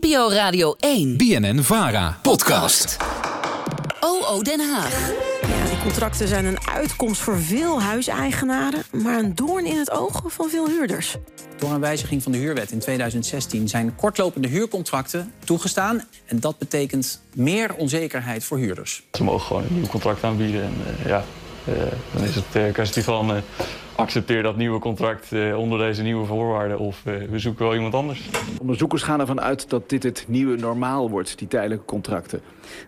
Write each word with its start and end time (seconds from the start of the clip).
NPO 0.00 0.30
Radio 0.30 0.74
1. 0.78 1.16
BNN 1.16 1.62
Vara. 1.62 2.18
Podcast. 2.22 2.96
OO 4.00 4.42
Den 4.42 4.60
Haag. 4.60 5.10
Ja, 5.42 5.64
die 5.68 5.78
contracten 5.82 6.28
zijn 6.28 6.44
een 6.44 6.58
uitkomst 6.68 7.20
voor 7.20 7.38
veel 7.38 7.82
huiseigenaren, 7.82 8.82
maar 8.92 9.18
een 9.18 9.34
doorn 9.34 9.66
in 9.66 9.78
het 9.78 9.90
oog 9.90 10.22
van 10.26 10.48
veel 10.48 10.68
huurders. 10.68 11.16
Door 11.56 11.70
een 11.70 11.80
wijziging 11.80 12.22
van 12.22 12.32
de 12.32 12.38
huurwet 12.38 12.70
in 12.70 12.78
2016 12.78 13.68
zijn 13.68 13.94
kortlopende 13.94 14.48
huurcontracten 14.48 15.32
toegestaan. 15.44 16.04
En 16.26 16.40
dat 16.40 16.58
betekent 16.58 17.22
meer 17.34 17.74
onzekerheid 17.74 18.44
voor 18.44 18.58
huurders. 18.58 19.02
Ze 19.12 19.24
mogen 19.24 19.46
gewoon 19.46 19.62
een 19.62 19.74
nieuw 19.74 19.86
contract 19.86 20.24
aanbieden. 20.24 20.62
En 20.62 20.74
uh, 20.98 21.06
ja, 21.06 21.24
uh, 21.68 21.74
dan 22.14 22.24
is 22.24 22.34
het 22.34 22.56
uh, 22.56 22.72
kwestie 22.72 23.02
van 23.02 23.30
uh, 23.30 23.42
accepteer 23.98 24.42
dat 24.42 24.56
nieuwe 24.56 24.78
contract 24.78 25.32
onder 25.56 25.78
deze 25.78 26.02
nieuwe 26.02 26.26
voorwaarden 26.26 26.78
of 26.78 27.02
we 27.02 27.38
zoeken 27.38 27.64
wel 27.64 27.74
iemand 27.74 27.94
anders. 27.94 28.28
Onderzoekers 28.60 29.02
gaan 29.02 29.20
ervan 29.20 29.40
uit 29.40 29.70
dat 29.70 29.88
dit 29.88 30.02
het 30.02 30.24
nieuwe 30.28 30.56
normaal 30.56 31.10
wordt, 31.10 31.38
die 31.38 31.48
tijdelijke 31.48 31.84
contracten. 31.84 32.40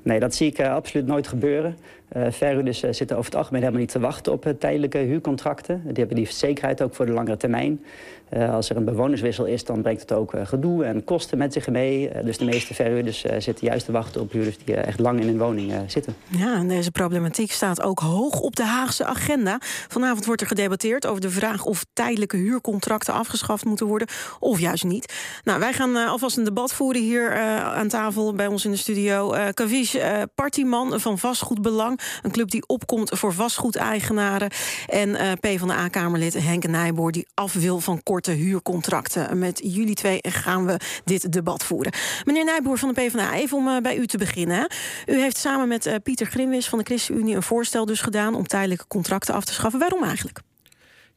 Nee, 0.03 0.21
dat 0.21 0.35
zie 0.35 0.47
ik 0.47 0.61
absoluut 0.61 1.07
nooit 1.07 1.29
gebeuren. 1.29 1.77
Uh, 2.17 2.27
verhuurders 2.31 2.85
uh, 2.85 2.93
zitten 2.93 3.17
over 3.17 3.31
het 3.31 3.39
algemeen 3.39 3.61
helemaal 3.61 3.81
niet 3.81 3.91
te 3.91 4.01
wachten 4.01 4.33
op 4.33 4.47
uh, 4.47 4.53
tijdelijke 4.53 4.99
huurcontracten. 4.99 5.81
Die 5.85 5.95
hebben 5.97 6.17
die 6.17 6.27
zekerheid 6.27 6.83
ook 6.83 6.95
voor 6.95 7.07
de 7.07 7.13
langere 7.13 7.37
termijn. 7.37 7.85
als 8.31 8.71
er 8.71 8.77
een 8.77 8.85
bewonerswissel 8.85 9.45
is, 9.45 9.65
dan 9.65 9.83
brengt 9.83 10.01
het 10.01 10.13
ook 10.13 10.33
gedoe 10.45 10.85
en 10.85 11.05
kosten 11.05 11.39
met 11.39 11.53
zich 11.53 11.69
mee. 11.69 12.11
dus 12.25 12.39
de 12.39 12.45
meeste 12.45 12.75
verhuurders 12.75 13.25
zitten 13.39 13.67
juist 13.67 13.85
te 13.85 13.93
wachten 13.93 14.21
op 14.21 14.33
huurders 14.33 14.59
die 14.65 14.75
echt 14.75 14.99
lang 14.99 15.21
in 15.21 15.27
hun 15.27 15.39
woning 15.39 15.73
zitten. 15.87 16.15
Ja, 16.29 16.55
en 16.55 16.69
deze 16.69 16.91
problematiek 16.91 17.53
staat 17.53 17.83
ook 17.83 17.99
hoog 17.99 18.41
op 18.41 18.57
de 18.57 18.65
Haagse 18.65 19.05
agenda. 19.05 19.59
Vanavond 19.89 20.25
wordt 20.25 20.41
er 20.41 20.47
gedebatteerd 20.47 21.07
over 21.07 21.21
de 21.21 21.31
vraag 21.31 21.65
of 21.65 21.85
tijdelijke 21.93 22.37
huurcontracten 22.37 23.15
afgeschaft 23.15 23.65
moeten 23.65 23.87
worden 23.87 24.09
of 24.39 24.61
juist 24.61 24.85
niet. 24.85 25.15
Nou, 25.45 25.61
wij 25.61 25.73
gaan 25.73 25.97
alvast 25.97 26.37
een 26.37 26.45
debat 26.45 26.73
voeren 26.73 27.03
hier 27.03 27.33
aan 27.63 27.89
tafel 27.89 28.35
bij 28.35 28.47
ons 28.47 28.65
in 28.65 28.71
de 28.71 28.77
studio. 28.77 29.35
Kavish 29.55 29.97
Partiman 30.35 31.01
van 31.01 31.19
Vastgoedbelang. 31.19 32.00
Een 32.23 32.31
club 32.31 32.51
die 32.51 32.67
opkomt 32.67 33.11
voor 33.19 33.33
vastgoedeigenaren. 33.33 34.51
En 34.87 35.09
uh, 35.09 35.33
PvdA-kamerlid 35.41 36.35
Henk 36.35 36.67
Nijboer 36.67 37.13
die 37.13 37.27
af 37.35 37.53
wil 37.53 37.81
van 37.81 38.03
korte 38.03 38.31
huurcontracten. 38.31 39.39
Met 39.39 39.61
jullie 39.63 39.95
twee 39.95 40.19
gaan 40.23 40.67
we 40.67 40.81
dit 41.05 41.33
debat 41.33 41.65
voeren. 41.65 41.93
Meneer 42.25 42.45
Nijboer 42.45 42.79
van 42.79 42.89
de 42.89 43.01
PvdA, 43.01 43.35
even 43.35 43.57
om 43.57 43.69
uh, 43.69 43.79
bij 43.79 43.97
u 43.97 44.07
te 44.07 44.19
beginnen. 44.19 44.71
U 45.07 45.21
heeft 45.21 45.37
samen 45.37 45.69
met 45.69 45.87
uh, 45.87 45.95
Pieter 46.03 46.27
Grimwis 46.27 46.69
van 46.69 46.79
de 46.79 46.85
ChristenUnie... 46.85 47.35
een 47.37 47.43
voorstel 47.43 47.85
dus 47.87 48.01
gedaan 48.01 48.35
om 48.35 48.47
tijdelijke 48.47 48.87
contracten 48.87 49.35
af 49.35 49.45
te 49.45 49.53
schaffen. 49.53 49.81
Waarom 49.81 50.05
eigenlijk? 50.05 50.41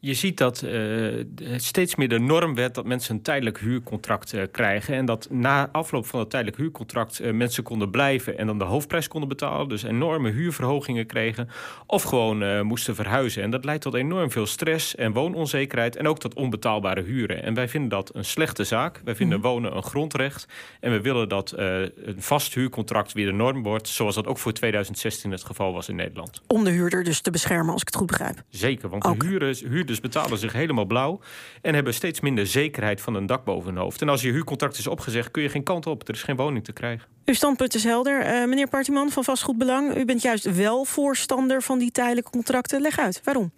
Je 0.06 0.14
ziet 0.14 0.38
dat 0.38 0.64
uh, 0.66 1.24
steeds 1.58 1.96
meer 1.96 2.10
de 2.10 2.20
norm 2.20 2.56
werd 2.56 2.76
dat 2.76 2.86
mensen 2.86 3.16
een 3.16 3.22
tijdelijk 3.22 3.60
huurcontract 3.60 4.34
uh, 4.34 4.42
krijgen. 4.52 4.96
En 4.96 5.06
dat 5.06 5.28
na 5.30 5.70
afloop 5.72 6.06
van 6.06 6.20
dat 6.20 6.30
tijdelijk 6.30 6.58
huurcontract 6.58 7.22
uh, 7.22 7.32
mensen 7.32 7.64
konden 7.64 7.90
blijven 7.90 8.38
en 8.38 8.48
dan 8.48 8.58
de 8.58 8.64
hoofdprijs 8.64 9.08
konden 9.08 9.30
betalen. 9.30 9.70
Dus 9.70 9.84
enorme 9.84 10.32
huurverhogingen 10.32 11.06
kregen. 11.06 11.50
Of 11.86 12.04
gewoon 12.04 12.66
moesten 12.66 12.96
verhuizen. 12.96 13.44
En 13.44 13.50
dat 13.50 13.66
leidt 13.66 13.82
tot 13.82 13.94
enorm 13.94 14.32
veel 14.32 14.46
stress 14.46 14.96
en 14.96 15.14
woononzekerheid. 15.14 15.96
En 15.96 16.08
ook 16.08 16.20
tot 16.20 16.34
onbetaalbare 16.34 17.02
huren. 17.02 17.44
En 17.44 17.54
wij 17.54 17.68
vinden 17.68 17.90
dat 17.90 18.16
een 18.16 18.26
slechte 18.26 18.64
zaak. 18.64 19.02
Wij 19.04 19.16
vinden 19.16 19.38
mm. 19.38 19.44
wonen 19.44 19.76
een 19.76 19.84
grondrecht. 19.84 20.48
En 20.80 20.92
we 20.92 21.02
willen 21.02 21.30
dat 21.30 21.54
een 21.58 21.92
vast 22.18 22.54
huurcontract 22.54 23.14
weer 23.14 23.26
de 23.26 23.32
norm 23.32 23.64
wordt. 23.64 23.88
Zoals 23.88 24.16
dat 24.16 24.28
ook 24.28 24.38
voor 24.38 24.54
2016 24.54 25.32
het 25.32 25.44
geval 25.44 25.74
was 25.74 25.90
in 25.90 25.96
Nederland. 25.96 26.42
Om 26.48 26.64
de 26.64 26.72
huurder 26.72 27.04
dus 27.04 27.22
te 27.22 27.32
beschermen, 27.32 27.74
als 27.74 27.82
ik 27.82 27.88
het 27.88 27.96
goed 27.96 28.08
begrijp. 28.08 28.44
Zeker, 28.50 28.90
want 28.90 29.06
okay. 29.06 29.18
de 29.18 29.26
huurders, 29.26 29.62
huurders 29.62 29.92
dus 29.94 30.12
betalen 30.12 30.38
zich 30.38 30.54
helemaal 30.54 30.86
blauw 30.86 31.20
en 31.62 31.74
hebben 31.74 31.94
steeds 31.94 32.20
minder 32.20 32.48
zekerheid 32.48 33.02
van 33.02 33.16
een 33.16 33.26
dak 33.26 33.44
boven 33.44 33.74
hun 33.74 33.82
hoofd. 33.82 34.02
En 34.02 34.10
als 34.10 34.22
je 34.22 34.32
huurcontract 34.32 34.78
is 34.78 34.88
opgezegd, 34.88 35.32
kun 35.32 35.44
je 35.44 35.50
geen 35.50 35.64
kant 35.64 35.88
op. 35.88 36.08
Er 36.08 36.14
is 36.14 36.24
geen 36.24 36.36
woning 36.36 36.64
te 36.64 36.74
krijgen. 36.74 37.08
Uw 37.26 37.34
standpunt 37.34 37.76
is 37.76 37.84
helder. 37.84 38.26
Uh, 38.26 38.48
meneer 38.48 38.68
Partiman 38.68 39.10
van 39.10 39.24
Vastgoedbelang, 39.24 39.96
u 39.98 40.06
bent 40.06 40.22
juist 40.22 40.56
wel 40.56 40.86
voorstander 40.86 41.62
van 41.62 41.80
die 41.80 41.92
tijdelijke 41.92 42.30
contracten. 42.30 42.82
Leg 42.82 43.00
uit, 43.00 43.22
waarom? 43.24 43.52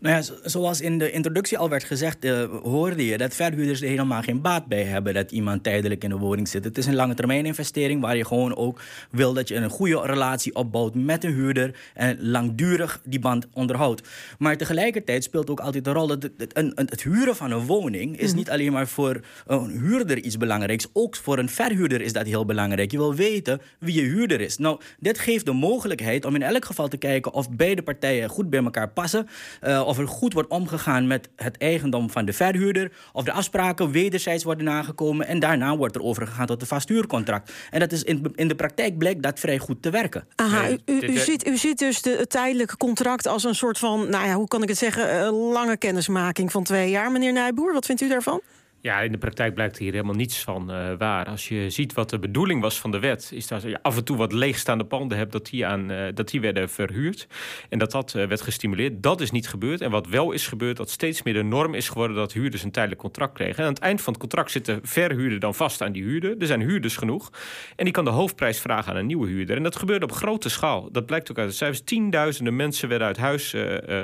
Nou 0.00 0.16
ja, 0.16 0.48
zoals 0.48 0.80
in 0.80 0.98
de 0.98 1.10
introductie 1.10 1.58
al 1.58 1.68
werd 1.68 1.84
gezegd, 1.84 2.24
uh, 2.24 2.44
hoorde 2.62 3.06
je 3.06 3.18
dat 3.18 3.34
verhuurders 3.34 3.82
er 3.82 3.88
helemaal 3.88 4.22
geen 4.22 4.40
baat 4.40 4.66
bij 4.66 4.84
hebben 4.84 5.14
dat 5.14 5.30
iemand 5.30 5.62
tijdelijk 5.62 6.04
in 6.04 6.10
de 6.10 6.16
woning 6.16 6.48
zit. 6.48 6.64
Het 6.64 6.78
is 6.78 6.86
een 6.86 6.94
lange 6.94 7.14
termijn 7.14 7.46
investering 7.46 8.00
waar 8.00 8.16
je 8.16 8.24
gewoon 8.24 8.56
ook 8.56 8.80
wil 9.10 9.32
dat 9.32 9.48
je 9.48 9.54
een 9.54 9.70
goede 9.70 10.00
relatie 10.02 10.54
opbouwt 10.54 10.94
met 10.94 11.24
een 11.24 11.32
huurder 11.32 11.74
en 11.94 12.30
langdurig 12.30 13.00
die 13.04 13.18
band 13.18 13.46
onderhoudt. 13.52 14.08
Maar 14.38 14.56
tegelijkertijd 14.56 15.24
speelt 15.24 15.50
ook 15.50 15.60
altijd 15.60 15.84
de 15.84 15.92
rol 15.92 16.06
dat 16.06 16.22
het, 16.22 16.32
het, 16.36 16.90
het 16.90 17.02
huren 17.02 17.36
van 17.36 17.50
een 17.50 17.66
woning 17.66 18.18
is 18.18 18.30
mm. 18.30 18.36
niet 18.36 18.50
alleen 18.50 18.72
maar 18.72 18.88
voor 18.88 19.20
een 19.46 19.70
huurder 19.70 20.18
iets 20.18 20.36
belangrijks, 20.36 20.86
ook 20.92 21.16
voor 21.16 21.38
een 21.38 21.48
verhuurder 21.48 22.00
is 22.00 22.12
dat 22.12 22.26
heel 22.26 22.44
belangrijk. 22.44 22.90
Je 22.90 22.96
wil 22.96 23.14
weten 23.14 23.60
wie 23.78 23.94
je 23.94 24.02
huurder 24.02 24.40
is. 24.40 24.58
Nou, 24.58 24.80
dit 24.98 25.18
geeft 25.18 25.44
de 25.44 25.52
mogelijkheid 25.52 26.24
om 26.24 26.34
in 26.34 26.42
elk 26.42 26.64
geval 26.64 26.88
te 26.88 26.96
kijken 26.96 27.32
of 27.32 27.50
beide 27.50 27.82
partijen 27.82 28.28
goed 28.28 28.50
bij 28.50 28.64
elkaar 28.64 28.88
passen. 28.88 29.28
Uh, 29.62 29.86
of 29.86 29.98
er 29.98 30.08
goed 30.08 30.32
wordt 30.32 30.48
omgegaan 30.48 31.06
met 31.06 31.28
het 31.36 31.58
eigendom 31.58 32.10
van 32.10 32.24
de 32.24 32.32
verhuurder. 32.32 32.92
Of 33.12 33.24
de 33.24 33.32
afspraken 33.32 33.90
wederzijds 33.90 34.44
worden 34.44 34.64
nagekomen. 34.64 35.26
En 35.26 35.38
daarna 35.38 35.76
wordt 35.76 35.94
er 35.94 36.02
overgegaan 36.02 36.46
tot 36.46 36.60
een 36.60 36.66
vasthuurcontract. 36.66 37.52
En 37.70 37.80
dat 37.80 37.92
is 37.92 38.02
in, 38.02 38.32
in 38.34 38.48
de 38.48 38.54
praktijk 38.54 38.98
blijkt 38.98 39.22
dat 39.22 39.40
vrij 39.40 39.58
goed 39.58 39.82
te 39.82 39.90
werken. 39.90 40.26
Aha, 40.34 40.70
u, 40.70 40.78
u, 40.84 41.00
u 41.00 41.18
ziet, 41.18 41.46
u 41.46 41.56
ziet 41.56 41.78
dus 41.78 42.02
de, 42.02 42.16
het 42.18 42.30
tijdelijke 42.30 42.76
contract 42.76 43.26
als 43.26 43.44
een 43.44 43.54
soort 43.54 43.78
van, 43.78 44.08
nou 44.10 44.26
ja, 44.26 44.34
hoe 44.34 44.48
kan 44.48 44.62
ik 44.62 44.68
het 44.68 44.78
zeggen, 44.78 45.30
lange 45.30 45.76
kennismaking 45.76 46.52
van 46.52 46.64
twee 46.64 46.90
jaar. 46.90 47.12
Meneer 47.12 47.32
Nijboer, 47.32 47.72
wat 47.72 47.86
vindt 47.86 48.02
u 48.02 48.08
daarvan? 48.08 48.40
Ja, 48.82 49.00
in 49.00 49.12
de 49.12 49.18
praktijk 49.18 49.54
blijkt 49.54 49.78
hier 49.78 49.92
helemaal 49.92 50.14
niets 50.14 50.42
van 50.42 50.70
uh, 50.70 50.92
waar. 50.98 51.26
Als 51.26 51.48
je 51.48 51.70
ziet 51.70 51.92
wat 51.92 52.10
de 52.10 52.18
bedoeling 52.18 52.60
was 52.60 52.80
van 52.80 52.90
de 52.90 52.98
wet, 52.98 53.30
is 53.34 53.46
dat 53.46 53.62
je 53.62 53.82
af 53.82 53.96
en 53.96 54.04
toe 54.04 54.16
wat 54.16 54.32
leegstaande 54.32 54.84
panden 54.84 55.18
hebt, 55.18 55.32
dat 55.32 55.46
die, 55.46 55.66
aan, 55.66 55.90
uh, 55.90 56.06
dat 56.14 56.28
die 56.28 56.40
werden 56.40 56.68
verhuurd. 56.68 57.26
En 57.68 57.78
dat 57.78 57.90
dat 57.90 58.14
uh, 58.16 58.26
werd 58.26 58.40
gestimuleerd. 58.40 59.02
Dat 59.02 59.20
is 59.20 59.30
niet 59.30 59.48
gebeurd. 59.48 59.80
En 59.80 59.90
wat 59.90 60.06
wel 60.06 60.32
is 60.32 60.46
gebeurd, 60.46 60.76
dat 60.76 60.90
steeds 60.90 61.22
meer 61.22 61.34
de 61.34 61.42
norm 61.42 61.74
is 61.74 61.88
geworden 61.88 62.16
dat 62.16 62.32
huurders 62.32 62.62
een 62.62 62.70
tijdelijk 62.70 63.00
contract 63.00 63.34
kregen. 63.34 63.56
En 63.56 63.64
aan 63.64 63.72
het 63.72 63.82
eind 63.82 64.00
van 64.00 64.12
het 64.12 64.22
contract 64.22 64.50
zit 64.50 64.64
de 64.64 64.78
verhuurder 64.82 65.40
dan 65.40 65.54
vast 65.54 65.82
aan 65.82 65.92
die 65.92 66.02
huurder. 66.02 66.38
Er 66.38 66.46
zijn 66.46 66.60
huurders 66.60 66.96
genoeg. 66.96 67.30
En 67.76 67.84
die 67.84 67.92
kan 67.92 68.04
de 68.04 68.10
hoofdprijs 68.10 68.60
vragen 68.60 68.92
aan 68.92 68.98
een 68.98 69.06
nieuwe 69.06 69.28
huurder. 69.28 69.56
En 69.56 69.62
dat 69.62 69.76
gebeurde 69.76 70.04
op 70.04 70.12
grote 70.12 70.48
schaal. 70.48 70.92
Dat 70.92 71.06
blijkt 71.06 71.30
ook 71.30 71.38
uit 71.38 71.48
de 71.48 71.54
cijfers. 71.54 71.82
Tienduizenden 71.84 72.56
mensen 72.56 72.88
werden 72.88 73.06
uit 73.06 73.16
huis 73.16 73.54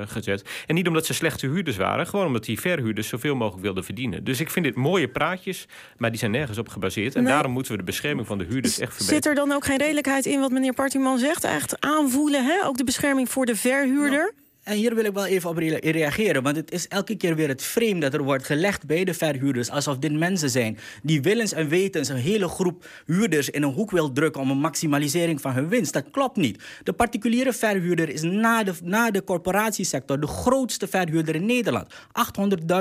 gezet. 0.04 0.64
En 0.66 0.74
niet 0.74 0.88
omdat 0.88 1.06
ze 1.06 1.14
slechte 1.14 1.46
huurders 1.46 1.76
waren, 1.76 2.06
gewoon 2.06 2.26
omdat 2.26 2.44
die 2.44 2.60
verhuurders 2.60 3.08
zoveel 3.08 3.34
mogelijk 3.34 3.62
wilden 3.62 3.84
verdienen. 3.84 4.24
Dus 4.24 4.40
ik 4.40 4.50
vind 4.50 4.65
dit 4.66 4.74
mooie 4.74 5.08
praatjes, 5.08 5.66
maar 5.96 6.10
die 6.10 6.18
zijn 6.18 6.30
nergens 6.30 6.58
op 6.58 6.68
gebaseerd. 6.68 7.14
En 7.14 7.24
daarom 7.24 7.52
moeten 7.52 7.72
we 7.72 7.78
de 7.78 7.84
bescherming 7.84 8.26
van 8.26 8.38
de 8.38 8.44
huurders 8.44 8.78
echt 8.78 8.94
verbeteren. 8.94 9.22
Zit 9.22 9.26
er 9.26 9.34
dan 9.34 9.52
ook 9.52 9.64
geen 9.64 9.78
redelijkheid 9.78 10.26
in 10.26 10.40
wat 10.40 10.50
meneer 10.50 10.72
Partiman 10.72 11.18
zegt? 11.18 11.44
Echt 11.44 11.80
aanvoelen, 11.80 12.44
hè? 12.44 12.64
ook 12.64 12.76
de 12.76 12.84
bescherming 12.84 13.30
voor 13.30 13.46
de 13.46 13.56
verhuurder? 13.56 14.32
Nou. 14.34 14.45
En 14.66 14.76
hier 14.76 14.94
wil 14.94 15.04
ik 15.04 15.12
wel 15.12 15.26
even 15.26 15.50
op 15.50 15.56
reageren, 15.56 16.42
want 16.42 16.56
het 16.56 16.70
is 16.70 16.88
elke 16.88 17.16
keer 17.16 17.36
weer 17.36 17.48
het 17.48 17.62
frame 17.62 18.00
dat 18.00 18.14
er 18.14 18.22
wordt 18.22 18.44
gelegd 18.44 18.86
bij 18.86 19.04
de 19.04 19.14
verhuurders, 19.14 19.70
alsof 19.70 19.98
dit 19.98 20.12
mensen 20.12 20.50
zijn 20.50 20.78
die 21.02 21.22
willens 21.22 21.52
en 21.52 21.68
wetens 21.68 22.08
een 22.08 22.16
hele 22.16 22.48
groep 22.48 22.86
huurders 23.06 23.50
in 23.50 23.62
een 23.62 23.72
hoek 23.72 23.90
wil 23.90 24.12
drukken 24.12 24.40
om 24.40 24.50
een 24.50 24.58
maximalisering 24.58 25.40
van 25.40 25.52
hun 25.52 25.68
winst. 25.68 25.92
Dat 25.92 26.10
klopt 26.10 26.36
niet. 26.36 26.62
De 26.82 26.92
particuliere 26.92 27.52
verhuurder 27.52 28.08
is 28.08 28.22
na 28.22 28.62
de, 28.62 28.72
na 28.82 29.10
de 29.10 29.24
corporatiesector 29.24 30.20
de 30.20 30.26
grootste 30.26 30.88
verhuurder 30.88 31.34
in 31.34 31.46
Nederland. 31.46 31.94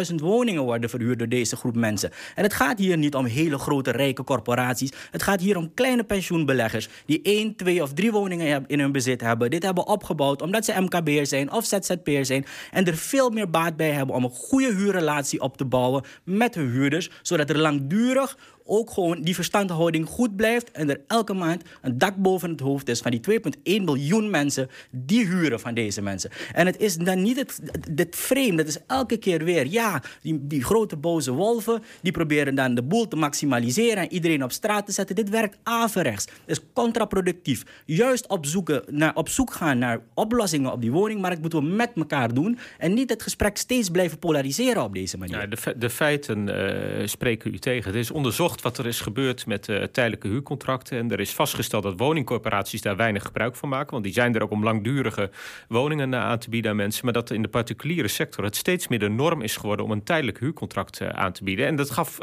800.000 0.10 0.16
woningen 0.16 0.64
worden 0.64 0.90
verhuurd 0.90 1.20
door 1.20 1.30
deze 1.30 1.56
groep 1.56 1.76
mensen. 1.76 2.12
En 2.36 2.44
het 2.44 2.54
gaat 2.54 2.78
hier 2.78 2.98
niet 2.98 3.16
om 3.16 3.26
hele 3.26 3.58
grote 3.58 3.92
rijke 3.92 4.24
corporaties. 4.24 4.92
Het 5.12 5.24
gaat 5.24 5.42
hier 5.42 5.58
om 5.58 5.74
kleine 5.74 6.04
pensioenbeleggers 6.04 6.88
die 7.06 7.20
één, 7.24 7.56
twee 7.56 7.82
of 7.82 7.94
drie 7.94 8.12
woningen 8.12 8.64
in 8.68 8.80
hun 8.80 8.92
bezit 8.92 9.22
hebben. 9.22 9.50
Dit 9.50 9.64
hebben 9.64 9.88
opgebouwd 9.88 10.42
omdat 10.42 10.66
ze 10.66 10.82
MKB'er 10.82 11.28
zijn 11.28 11.52
of 11.52 11.66
ZZP'er 11.84 12.26
zijn 12.26 12.46
en 12.72 12.86
er 12.86 12.98
veel 12.98 13.30
meer 13.30 13.50
baat 13.50 13.76
bij 13.76 13.92
hebben 13.92 14.16
om 14.16 14.24
een 14.24 14.30
goede 14.30 14.74
huurrelatie 14.74 15.42
op 15.42 15.58
te 15.58 15.66
bouwen 15.66 16.04
met 16.24 16.56
hun 16.56 16.70
huurders, 16.70 17.10
zodat 17.22 17.50
er 17.50 17.58
langdurig 17.58 18.38
ook 18.66 18.92
gewoon 18.92 19.22
die 19.22 19.36
verstandhouding 19.36 20.08
goed 20.08 20.36
blijft 20.36 20.72
en 20.72 20.90
er 20.90 21.02
elke 21.08 21.34
maand 21.34 21.64
een 21.82 21.98
dak 21.98 22.16
boven 22.16 22.50
het 22.50 22.60
hoofd 22.60 22.90
is 22.90 23.00
van 23.00 23.12
die 23.12 23.42
2,1 23.80 23.84
miljoen 23.84 24.30
mensen 24.30 24.70
die 24.92 25.26
huren 25.26 25.60
van 25.60 25.74
deze 25.74 26.02
mensen. 26.02 26.30
En 26.54 26.66
het 26.66 26.78
is 26.78 26.96
dan 26.96 27.22
niet 27.22 27.38
het, 27.38 27.60
dit 27.92 28.16
frame, 28.16 28.56
dat 28.56 28.68
is 28.68 28.78
elke 28.88 29.18
keer 29.18 29.44
weer, 29.44 29.68
ja, 29.68 30.02
die, 30.22 30.48
die 30.48 30.64
grote 30.64 30.98
boze 30.98 31.32
wolven, 31.32 31.84
die 32.02 32.12
proberen 32.12 32.56
dan 32.56 32.76
de 32.76 32.84
boel 32.84 33.08
te 33.08 33.16
maximaliseren 33.16 34.04
en 34.04 34.14
iedereen 34.14 34.44
op 34.44 34.52
straat 34.52 34.86
te 34.86 34.92
zetten. 34.92 35.16
Dit 35.16 35.30
werkt 35.30 35.58
averechts. 35.64 36.28
Is 36.46 36.60
contraproductief. 36.74 37.64
Juist 37.86 38.28
op, 38.28 38.46
zoeken 38.46 38.84
naar, 38.90 39.16
op 39.16 39.30
zoek 39.30 39.54
gaan 39.54 39.78
naar 39.78 40.00
oplossingen 40.14 40.72
op 40.72 40.82
die 40.82 40.92
woningmarkt 40.92 41.42
moeten 41.42 41.60
we 41.60 41.66
met 41.66 41.92
elkaar 41.96 42.34
doen 42.34 42.58
en 42.78 42.94
niet 42.94 43.10
het 43.10 43.24
gesprek 43.24 43.58
steeds 43.58 43.90
blijven 43.90 44.20
polariseren 44.20 44.84
op 44.84 44.94
deze 44.94 45.18
manier. 45.18 45.40
Ja, 45.40 45.48
de, 45.48 45.78
de 45.78 45.90
feiten 45.90 46.48
uh, 46.48 47.08
spreken 47.08 47.54
u 47.54 47.58
tegen. 47.58 47.92
Het 47.92 48.00
is 48.00 48.12
onderzocht 48.12 48.55
onderzocht 48.56 48.78
wat 48.78 48.78
er 48.78 48.92
is 48.92 49.02
gebeurd 49.02 49.46
met 49.46 49.68
uh, 49.68 49.84
tijdelijke 49.84 50.28
huurcontracten. 50.28 50.98
En 50.98 51.12
er 51.12 51.20
is 51.20 51.34
vastgesteld 51.34 51.84
dat 51.84 51.94
woningcorporaties 51.98 52.82
daar 52.82 52.96
weinig 52.96 53.24
gebruik 53.24 53.56
van 53.56 53.70
maken. 53.70 53.92
Want 53.92 54.04
die 54.04 54.14
zijn 54.14 54.36
er 54.36 54.44
ook 54.44 54.52
om 54.52 54.64
langdurige 54.64 55.30
woningen 55.68 56.16
aan 56.16 56.40
te 56.40 56.50
bieden 56.50 56.72
aan 56.72 56.78
mensen. 56.78 57.06
Maar 57.06 57.14
dat 57.14 57.32
in 57.32 57.42
de 57.42 57.48
particuliere 57.48 58.08
sector 58.08 58.44
het 58.44 58.56
steeds 58.56 58.88
meer 58.88 59.00
de 59.00 59.10
norm 59.10 59.42
is 59.42 59.58
geworden 59.58 59.86
om 59.86 59.92
een 59.92 60.04
tijdelijk 60.04 60.40
huurcontract 60.40 61.02
uh, 61.02 61.10
aan 61.10 61.32
te 61.32 61.44
bieden. 61.44 61.68
En 61.68 61.76
dat 61.76 61.92
gaf 61.92 62.18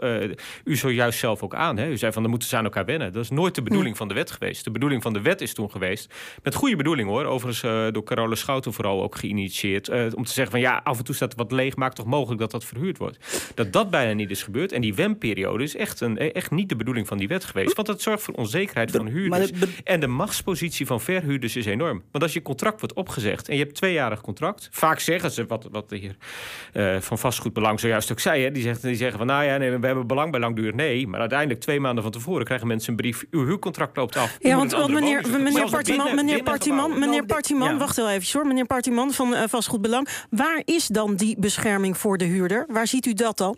u 0.64 0.76
zojuist 0.76 1.18
zelf 1.18 1.42
ook 1.42 1.54
aan. 1.54 1.76
Hè? 1.76 1.88
U 1.88 1.96
zei 1.96 2.12
van 2.12 2.22
dan 2.22 2.30
moeten 2.30 2.48
ze 2.48 2.56
aan 2.56 2.64
elkaar 2.64 2.84
wennen. 2.84 3.12
Dat 3.12 3.22
is 3.22 3.30
nooit 3.30 3.54
de 3.54 3.62
bedoeling 3.62 3.96
van 3.96 4.08
de 4.08 4.14
wet 4.14 4.30
geweest. 4.30 4.64
De 4.64 4.70
bedoeling 4.70 5.02
van 5.02 5.12
de 5.12 5.20
wet 5.20 5.40
is 5.40 5.54
toen 5.54 5.70
geweest. 5.70 6.14
Met 6.42 6.54
goede 6.54 6.76
bedoeling 6.76 7.08
hoor. 7.08 7.24
Overigens 7.24 7.92
door 7.92 8.04
Carole 8.04 8.34
Schouten 8.34 8.72
vooral 8.72 9.02
ook 9.02 9.16
geïnitieerd. 9.16 9.88
om 10.14 10.24
te 10.24 10.32
zeggen 10.32 10.50
van 10.50 10.60
ja, 10.60 10.80
af 10.84 10.98
en 10.98 11.04
toe 11.04 11.14
staat 11.14 11.34
wat 11.34 11.52
leeg. 11.52 11.76
Maakt 11.76 11.96
toch 11.96 12.06
mogelijk 12.06 12.40
dat 12.40 12.50
dat 12.50 12.64
verhuurd 12.64 12.98
wordt. 12.98 13.18
Dat 13.54 13.72
dat 13.72 13.90
bijna 13.90 14.12
niet 14.12 14.30
is 14.30 14.42
gebeurd. 14.42 14.72
En 14.72 14.80
die 14.80 14.94
WEM-periode 14.94 15.62
is 15.62 15.76
echt, 15.76 16.00
een, 16.00 16.18
echt 16.30 16.50
niet 16.50 16.68
de 16.68 16.76
bedoeling 16.76 17.06
van 17.06 17.18
die 17.18 17.28
wet 17.28 17.44
geweest. 17.44 17.76
Want 17.76 17.88
het 17.88 18.02
zorgt 18.02 18.22
voor 18.22 18.34
onzekerheid 18.34 18.90
van 18.90 19.06
huurders. 19.06 19.50
En 19.84 20.00
de 20.00 20.06
machtspositie 20.06 20.86
van 20.86 21.00
verhuurders 21.00 21.56
is 21.56 21.66
enorm. 21.66 22.02
Want 22.10 22.24
als 22.24 22.32
je 22.32 22.42
contract 22.42 22.80
wordt 22.80 22.94
opgezegd 22.94 23.48
en 23.48 23.56
je 23.56 23.62
hebt 23.62 23.74
tweejarig 23.74 24.20
contract. 24.20 24.68
Vaak 24.70 25.00
zeggen 25.00 25.30
ze, 25.30 25.46
wat, 25.46 25.68
wat 25.70 25.88
de 25.88 25.96
heer 25.96 26.16
uh, 26.74 27.00
van 27.00 27.18
vastgoedbelang 27.18 27.80
zojuist 27.80 28.12
ook 28.12 28.20
zei. 28.20 28.42
Hè, 28.42 28.50
die, 28.50 28.62
zegt, 28.62 28.82
die 28.82 28.94
zeggen 28.94 29.18
van 29.18 29.26
nou 29.26 29.44
ja, 29.44 29.56
nee, 29.56 29.78
we 29.78 29.86
hebben 29.86 30.06
belang 30.06 30.30
bij 30.30 30.40
langdurig. 30.40 30.74
Nee, 30.74 31.06
maar 31.06 31.20
uiteindelijk 31.20 31.60
twee 31.60 31.80
maanden 31.80 32.02
van 32.02 32.12
tevoren 32.12 32.44
krijgen 32.44 32.66
mensen 32.66 32.90
een 32.90 32.96
brief. 32.96 33.24
Uw 33.30 33.44
huurcontract 33.44 33.96
loopt 33.96 34.16
af. 34.16 34.36
Ja, 34.40 34.56
want, 34.56 34.72
want 34.72 34.92
meneer, 34.92 35.28
meneer 35.30 35.70
Partiman, 35.70 36.14
meneer 36.14 36.42
Partiman, 36.42 36.98
meneer 36.98 37.26
Partiman, 37.26 37.78
wacht 37.78 37.96
heel 37.96 38.10
even 38.10 38.28
hoor. 38.32 38.46
Meneer 38.46 38.66
Partiman 38.66 39.12
van 39.12 39.32
uh, 39.32 39.42
vastgoedbelang. 39.48 40.08
Waar 40.30 40.62
is 40.64 40.86
dan 40.86 41.16
die 41.16 41.36
bescherming 41.38 41.96
voor 41.98 42.18
de 42.18 42.24
huurder? 42.24 42.66
Waar 42.68 42.86
ziet 42.86 43.06
u 43.06 43.12
dat 43.12 43.38
dan? 43.38 43.56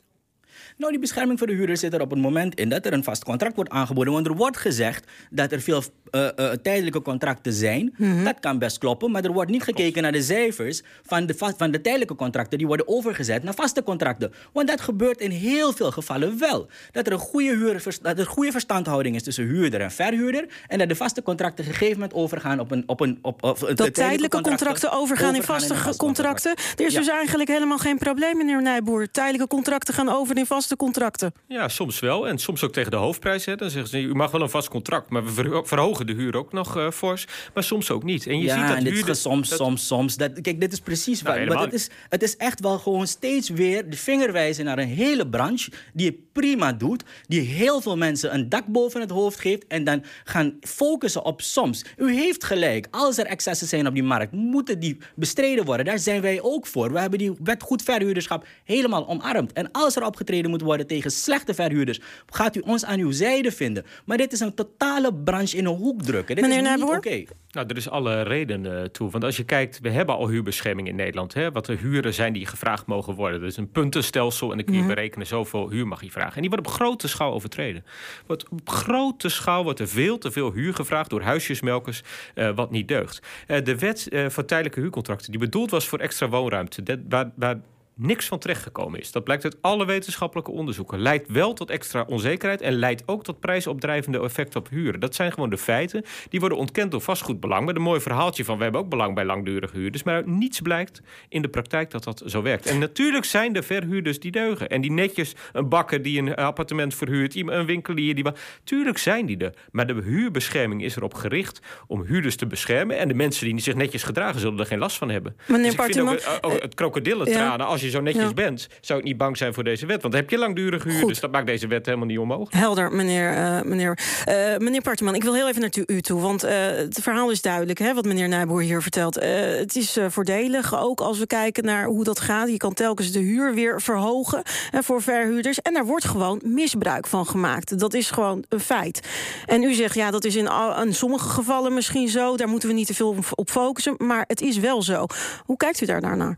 Nou, 0.76 0.92
die 0.92 1.00
bescherming 1.00 1.38
voor 1.38 1.46
de 1.46 1.52
huurder 1.52 1.76
zit 1.76 1.94
er 1.94 2.00
op 2.00 2.10
het 2.10 2.20
moment 2.20 2.54
in 2.54 2.68
dat 2.68 2.86
er 2.86 2.92
een 2.92 3.04
vast 3.04 3.24
contract 3.24 3.54
wordt 3.54 3.70
aangeboden. 3.70 4.12
Want 4.12 4.26
er 4.26 4.34
wordt 4.34 4.56
gezegd 4.56 5.06
dat 5.30 5.52
er 5.52 5.60
veel 5.60 5.82
uh, 6.10 6.28
uh, 6.36 6.50
tijdelijke 6.50 7.02
contracten 7.02 7.52
zijn. 7.52 7.94
Mm-hmm. 7.96 8.24
Dat 8.24 8.40
kan 8.40 8.58
best 8.58 8.78
kloppen, 8.78 9.10
maar 9.10 9.24
er 9.24 9.32
wordt 9.32 9.50
niet 9.50 9.62
gekeken 9.62 10.02
naar 10.02 10.12
de 10.12 10.22
cijfers 10.22 10.82
van 11.02 11.26
de, 11.26 11.34
van 11.56 11.70
de 11.70 11.80
tijdelijke 11.80 12.14
contracten. 12.14 12.58
Die 12.58 12.66
worden 12.66 12.88
overgezet 12.88 13.42
naar 13.42 13.54
vaste 13.54 13.82
contracten. 13.82 14.32
Want 14.52 14.68
dat 14.68 14.80
gebeurt 14.80 15.20
in 15.20 15.30
heel 15.30 15.72
veel 15.72 15.90
gevallen 15.90 16.38
wel. 16.38 16.66
Dat 16.92 17.06
er 17.06 17.12
een 17.12 17.18
goede, 17.18 17.56
huur, 17.56 17.82
dat 18.02 18.18
er 18.18 18.26
goede 18.26 18.52
verstandhouding 18.52 19.14
is 19.16 19.22
tussen 19.22 19.44
huurder 19.44 19.80
en 19.80 19.90
verhuurder. 19.90 20.46
En 20.66 20.78
dat 20.78 20.88
de 20.88 20.96
vaste 20.96 21.22
contracten 21.22 21.64
gegeven 21.74 21.94
moment 21.94 22.14
overgaan 22.14 22.60
op 22.60 22.70
een. 22.70 22.82
Op 22.86 23.00
een 23.00 23.18
op, 23.22 23.42
op, 23.42 23.58
dat 23.58 23.60
tijdelijke, 23.66 23.92
tijdelijke 23.92 24.40
contracten, 24.40 24.92
overgaan, 24.92 25.34
in 25.34 25.42
vaste, 25.42 25.74
vaste 25.74 25.96
contracten. 25.96 26.50
Er 26.76 26.84
is 26.84 26.92
ja. 26.92 26.98
dus 26.98 27.08
eigenlijk 27.08 27.48
helemaal 27.48 27.78
geen 27.78 27.98
probleem, 27.98 28.36
meneer 28.36 28.62
Nijboer. 28.62 29.10
Tijdelijke 29.10 29.46
contracten 29.46 29.94
gaan 29.94 30.08
over 30.08 30.36
in 30.36 30.46
vaste 30.46 30.63
contracten. 30.76 31.32
Ja, 31.48 31.68
soms 31.68 32.00
wel. 32.00 32.28
En 32.28 32.38
soms 32.38 32.62
ook 32.62 32.72
tegen 32.72 32.90
de 32.90 32.96
hoofdprijs. 32.96 33.44
Hè. 33.44 33.56
Dan 33.56 33.70
zeggen 33.70 33.90
ze, 33.90 34.00
u 34.00 34.14
mag 34.14 34.30
wel 34.30 34.42
een 34.42 34.50
vast 34.50 34.68
contract, 34.68 35.10
maar 35.10 35.24
we 35.24 35.62
verhogen 35.64 36.06
de 36.06 36.12
huur 36.12 36.36
ook 36.36 36.52
nog 36.52 36.76
uh, 36.76 36.90
fors. 36.90 37.26
Maar 37.54 37.64
soms 37.64 37.90
ook 37.90 38.02
niet. 38.02 38.26
En 38.26 38.38
je 38.38 38.44
ja, 38.44 38.58
ziet 38.58 38.68
dat 38.68 38.76
en 38.76 38.84
dit 38.84 39.16
soms, 39.16 39.48
dat... 39.48 39.58
soms, 39.58 39.86
soms. 39.86 40.16
Dat, 40.16 40.40
kijk, 40.40 40.60
dit 40.60 40.72
is 40.72 40.80
precies 40.80 41.22
nou, 41.22 41.46
wat... 41.46 41.60
het, 41.60 41.72
is, 41.72 41.90
het 42.08 42.22
is 42.22 42.36
echt 42.36 42.60
wel 42.60 42.78
gewoon 42.78 43.06
steeds 43.06 43.48
weer 43.48 43.90
de 43.90 43.96
vinger 43.96 44.32
wijzen 44.32 44.64
naar 44.64 44.78
een 44.78 44.88
hele 44.88 45.28
branche... 45.28 45.70
die 45.92 46.06
het 46.06 46.32
prima 46.32 46.72
doet, 46.72 47.04
die 47.26 47.40
heel 47.40 47.80
veel 47.80 47.96
mensen 47.96 48.34
een 48.34 48.48
dak 48.48 48.66
boven 48.66 49.00
het 49.00 49.10
hoofd 49.10 49.40
geeft... 49.40 49.66
en 49.66 49.84
dan 49.84 50.04
gaan 50.24 50.56
focussen 50.60 51.24
op 51.24 51.40
soms. 51.40 51.84
U 51.96 52.14
heeft 52.14 52.44
gelijk, 52.44 52.86
als 52.90 53.18
er 53.18 53.26
excessen 53.26 53.66
zijn 53.66 53.86
op 53.86 53.94
die 53.94 54.02
markt... 54.02 54.32
moeten 54.32 54.80
die 54.80 54.98
bestreden 55.14 55.64
worden. 55.64 55.86
Daar 55.86 55.98
zijn 55.98 56.20
wij 56.20 56.42
ook 56.42 56.66
voor. 56.66 56.92
We 56.92 56.98
hebben 56.98 57.18
die 57.18 57.32
wet 57.42 57.62
goed 57.62 57.82
verhuurderschap 57.82 58.46
helemaal 58.64 59.08
omarmd. 59.08 59.52
En 59.52 59.70
als 59.72 59.96
er 59.96 60.06
opgetreden 60.06 60.50
moet 60.50 60.53
worden 60.62 60.86
tegen 60.86 61.10
slechte 61.10 61.54
verhuurders, 61.54 62.00
gaat 62.26 62.56
u 62.56 62.60
ons 62.60 62.84
aan 62.84 62.98
uw 62.98 63.10
zijde 63.10 63.52
vinden. 63.52 63.84
Maar 64.04 64.16
dit 64.16 64.32
is 64.32 64.40
een 64.40 64.54
totale 64.54 65.14
branche 65.14 65.56
in 65.56 65.66
een 65.66 65.76
hoek 65.76 66.02
drukken. 66.02 66.34
Dit 66.34 66.44
Meneer 66.44 66.72
is 66.72 66.80
niet 66.80 66.96
oké. 66.96 67.24
Nou, 67.50 67.66
er 67.66 67.76
is 67.76 67.88
alle 67.88 68.22
reden 68.22 68.92
toe. 68.92 69.10
Want 69.10 69.24
als 69.24 69.36
je 69.36 69.44
kijkt, 69.44 69.80
we 69.80 69.90
hebben 69.90 70.14
al 70.14 70.28
huurbescherming 70.28 70.88
in 70.88 70.96
Nederland. 70.96 71.34
Hè? 71.34 71.52
Wat 71.52 71.66
de 71.66 71.76
huren 71.76 72.14
zijn 72.14 72.32
die 72.32 72.46
gevraagd 72.46 72.86
mogen 72.86 73.14
worden. 73.14 73.40
Dat 73.40 73.50
is 73.50 73.56
een 73.56 73.70
puntenstelsel 73.70 74.50
en 74.50 74.56
dan 74.56 74.66
kun 74.66 74.74
je 74.74 74.86
berekenen 74.86 75.26
zoveel 75.26 75.70
huur 75.70 75.86
mag 75.86 76.02
je 76.02 76.10
vragen. 76.10 76.34
En 76.34 76.40
die 76.40 76.50
wordt 76.50 76.66
op 76.66 76.72
grote 76.72 77.08
schaal 77.08 77.32
overtreden. 77.32 77.84
Wordt 78.26 78.48
op 78.48 78.68
grote 78.68 79.28
schaal 79.28 79.64
wordt 79.64 79.80
er 79.80 79.88
veel 79.88 80.18
te 80.18 80.30
veel 80.30 80.52
huur 80.52 80.74
gevraagd 80.74 81.10
door 81.10 81.22
huisjesmelkers, 81.22 82.02
uh, 82.34 82.50
wat 82.54 82.70
niet 82.70 82.88
deugt. 82.88 83.22
Uh, 83.46 83.64
de 83.64 83.78
wet 83.78 84.06
uh, 84.10 84.28
voor 84.28 84.44
tijdelijke 84.44 84.80
huurcontracten, 84.80 85.30
die 85.30 85.40
bedoeld 85.40 85.70
was 85.70 85.88
voor 85.88 85.98
extra 85.98 86.28
woonruimte, 86.28 86.82
dat, 86.82 86.98
waar, 87.08 87.30
waar 87.34 87.60
niks 87.94 88.26
van 88.26 88.38
terechtgekomen 88.38 89.00
is. 89.00 89.12
Dat 89.12 89.24
blijkt 89.24 89.44
uit 89.44 89.56
alle 89.60 89.84
wetenschappelijke 89.86 90.50
onderzoeken. 90.50 91.00
Leidt 91.00 91.28
wel 91.28 91.52
tot 91.52 91.70
extra 91.70 92.04
onzekerheid 92.08 92.60
en 92.60 92.72
leidt 92.72 93.02
ook 93.06 93.24
tot 93.24 93.40
prijsopdrijvende 93.40 94.20
effecten 94.20 94.60
op 94.60 94.68
huren. 94.68 95.00
Dat 95.00 95.14
zijn 95.14 95.32
gewoon 95.32 95.50
de 95.50 95.58
feiten. 95.58 96.04
Die 96.28 96.40
worden 96.40 96.58
ontkend 96.58 96.90
door 96.90 97.00
vastgoedbelang. 97.00 97.66
Met 97.66 97.76
een 97.76 97.82
mooi 97.82 98.00
verhaaltje 98.00 98.44
van 98.44 98.56
we 98.56 98.62
hebben 98.62 98.80
ook 98.80 98.88
belang 98.88 99.14
bij 99.14 99.24
langdurige 99.24 99.76
huurders. 99.76 100.02
Maar 100.02 100.14
uit 100.14 100.26
niets 100.26 100.60
blijkt 100.60 101.02
in 101.28 101.42
de 101.42 101.48
praktijk 101.48 101.90
dat 101.90 102.04
dat 102.04 102.22
zo 102.26 102.42
werkt. 102.42 102.66
En 102.66 102.78
natuurlijk 102.78 103.24
zijn 103.24 103.56
er 103.56 103.64
verhuurders 103.64 104.20
die 104.20 104.30
deugen. 104.30 104.68
En 104.68 104.80
die 104.80 104.92
netjes 104.92 105.34
een 105.52 105.68
bakker 105.68 106.02
die 106.02 106.18
een 106.18 106.34
appartement 106.34 106.94
verhuurt, 106.94 107.36
een 107.36 107.66
winkelier 107.66 108.14
die. 108.14 108.24
Tuurlijk 108.64 108.98
zijn 108.98 109.26
die 109.26 109.38
er. 109.38 109.54
Maar 109.70 109.86
de 109.86 110.02
huurbescherming 110.04 110.82
is 110.82 110.96
erop 110.96 111.14
gericht 111.14 111.60
om 111.86 112.04
huurders 112.04 112.36
te 112.36 112.46
beschermen. 112.46 112.98
En 112.98 113.08
de 113.08 113.14
mensen 113.14 113.46
die 113.46 113.60
zich 113.60 113.74
netjes 113.74 114.02
gedragen 114.02 114.40
zullen 114.40 114.58
er 114.58 114.66
geen 114.66 114.78
last 114.78 114.96
van 114.96 115.10
hebben. 115.10 115.36
Meneer 115.46 115.76
dus 115.76 115.86
ik 115.86 115.94
vind 115.94 116.26
ook, 116.42 116.62
het 116.62 116.74
krokodillentranen 116.74 117.58
ja. 117.58 117.64
als 117.64 117.82
je 117.84 117.90
zo 117.90 118.00
netjes 118.00 118.34
bent, 118.34 118.68
zou 118.80 118.98
ik 118.98 119.04
niet 119.04 119.16
bang 119.16 119.36
zijn 119.36 119.54
voor 119.54 119.64
deze 119.64 119.86
wet. 119.86 120.00
Want 120.00 120.12
dan 120.12 120.22
heb 120.22 120.30
je 120.30 120.38
langdurig 120.38 120.84
huur, 120.84 121.06
dus 121.06 121.20
dat 121.20 121.32
maakt 121.32 121.46
deze 121.46 121.66
wet 121.66 121.86
helemaal 121.86 122.06
niet 122.06 122.18
onmogelijk. 122.18 122.54
Helder, 122.54 122.92
meneer, 122.92 123.32
uh, 123.32 123.62
meneer, 123.62 123.98
uh, 124.28 124.56
meneer 124.56 124.82
Parteman. 124.82 125.14
Ik 125.14 125.22
wil 125.22 125.34
heel 125.34 125.48
even 125.48 125.60
naar 125.60 125.70
u 125.86 126.00
toe, 126.00 126.20
want 126.20 126.44
uh, 126.44 126.50
het 126.66 126.98
verhaal 127.02 127.30
is 127.30 127.42
duidelijk, 127.42 127.78
hè, 127.78 127.94
wat 127.94 128.04
meneer 128.04 128.28
Nijboer 128.28 128.60
hier 128.60 128.82
vertelt. 128.82 129.14
het 129.14 129.76
is 129.76 129.98
voordelig, 130.08 130.80
ook 130.80 131.00
als 131.00 131.18
we 131.18 131.26
kijken 131.26 131.64
naar 131.64 131.86
hoe 131.86 132.04
dat 132.04 132.20
gaat. 132.20 132.48
Je 132.48 132.56
kan 132.56 132.74
telkens 132.74 133.12
de 133.12 133.18
huur 133.18 133.54
weer 133.54 133.82
verhogen 133.82 134.42
voor 134.70 135.02
verhuurders. 135.02 135.60
En 135.60 135.74
daar 135.74 135.86
wordt 135.86 136.04
gewoon 136.04 136.40
misbruik 136.44 137.06
van 137.06 137.26
gemaakt. 137.26 137.78
Dat 137.78 137.94
is 137.94 138.10
gewoon 138.10 138.44
een 138.48 138.60
feit. 138.60 139.08
En 139.46 139.62
u 139.62 139.74
zegt, 139.74 139.94
ja, 139.94 140.10
dat 140.10 140.24
is 140.24 140.36
in, 140.36 140.50
in 140.84 140.94
sommige 140.94 141.28
gevallen 141.28 141.74
misschien 141.74 142.08
zo. 142.08 142.36
Daar 142.36 142.48
moeten 142.48 142.68
we 142.68 142.74
niet 142.74 142.86
te 142.86 142.94
veel 142.94 143.16
op 143.34 143.50
focussen. 143.50 143.94
Maar 143.98 144.24
het 144.26 144.40
is 144.40 144.58
wel 144.58 144.82
zo. 144.82 145.06
Hoe 145.44 145.56
kijkt 145.56 145.80
u 145.80 145.86
daar 145.86 146.16
naar? 146.16 146.36